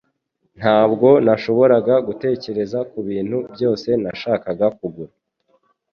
Ntabwo 0.59 1.07
nashoboraga 1.25 1.93
gutekereza 2.07 2.79
kubintu 2.91 3.37
byose 3.53 3.89
nashakaga 4.03 4.65
kugura 4.77 5.13